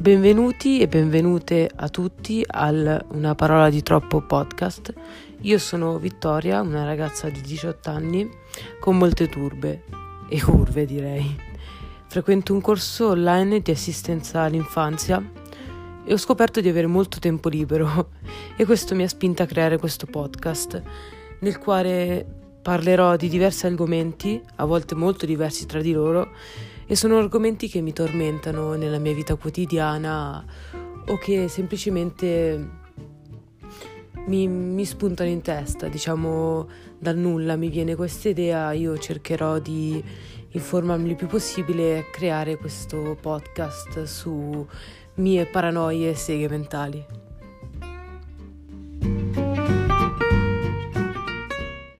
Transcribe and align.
Benvenuti 0.00 0.80
e 0.80 0.88
benvenute 0.88 1.70
a 1.76 1.90
tutti 1.90 2.42
al 2.46 3.04
Una 3.08 3.34
parola 3.34 3.68
di 3.68 3.82
troppo 3.82 4.22
podcast. 4.22 4.94
Io 5.42 5.58
sono 5.58 5.98
Vittoria, 5.98 6.62
una 6.62 6.84
ragazza 6.84 7.28
di 7.28 7.42
18 7.42 7.90
anni 7.90 8.26
con 8.80 8.96
molte 8.96 9.28
turbe 9.28 9.84
e 10.30 10.40
curve 10.40 10.86
direi. 10.86 11.38
Frequento 12.06 12.54
un 12.54 12.62
corso 12.62 13.08
online 13.08 13.60
di 13.60 13.70
assistenza 13.72 14.40
all'infanzia 14.40 15.22
e 16.02 16.10
ho 16.10 16.16
scoperto 16.16 16.62
di 16.62 16.70
avere 16.70 16.86
molto 16.86 17.18
tempo 17.18 17.50
libero 17.50 18.12
e 18.56 18.64
questo 18.64 18.94
mi 18.94 19.02
ha 19.02 19.08
spinta 19.08 19.42
a 19.42 19.46
creare 19.46 19.76
questo 19.76 20.06
podcast 20.06 20.82
nel 21.40 21.58
quale 21.58 22.39
parlerò 22.62 23.16
di 23.16 23.28
diversi 23.28 23.66
argomenti, 23.66 24.40
a 24.56 24.64
volte 24.64 24.94
molto 24.94 25.26
diversi 25.26 25.66
tra 25.66 25.80
di 25.80 25.92
loro 25.92 26.30
e 26.86 26.96
sono 26.96 27.18
argomenti 27.18 27.68
che 27.68 27.80
mi 27.80 27.92
tormentano 27.92 28.74
nella 28.74 28.98
mia 28.98 29.14
vita 29.14 29.36
quotidiana 29.36 30.44
o 31.06 31.18
che 31.18 31.48
semplicemente 31.48 32.68
mi, 34.26 34.48
mi 34.48 34.84
spuntano 34.84 35.30
in 35.30 35.40
testa, 35.40 35.88
diciamo 35.88 36.68
dal 36.98 37.16
nulla 37.16 37.56
mi 37.56 37.68
viene 37.68 37.94
questa 37.94 38.28
idea, 38.28 38.72
io 38.72 38.98
cercherò 38.98 39.58
di 39.58 40.02
informarmi 40.50 41.10
il 41.10 41.16
più 41.16 41.26
possibile 41.28 41.98
e 41.98 42.10
creare 42.10 42.56
questo 42.56 43.16
podcast 43.20 44.02
su 44.02 44.66
mie 45.14 45.46
paranoie 45.46 46.10
e 46.10 46.14
seghe 46.14 46.48
mentali. 46.48 47.29